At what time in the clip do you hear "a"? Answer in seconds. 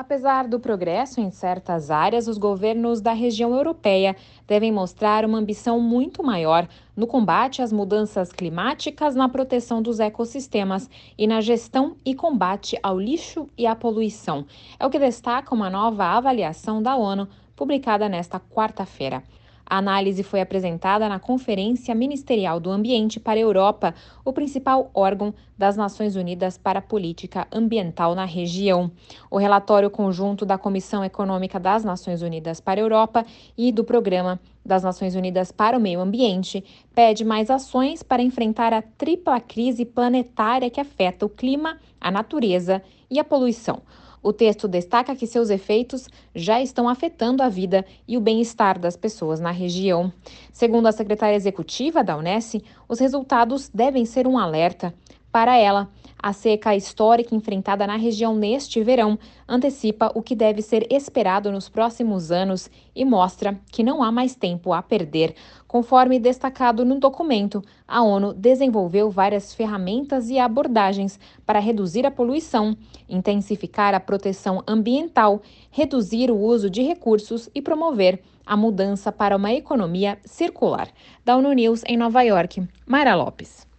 19.70-19.78, 23.38-23.42, 26.80-26.82, 32.80-32.82, 38.72-38.82, 42.00-42.10, 43.20-43.24, 47.42-47.48, 50.86-50.92, 56.22-56.32, 64.72-64.82, 67.86-68.02, 72.04-72.10, 73.94-74.00, 78.44-78.56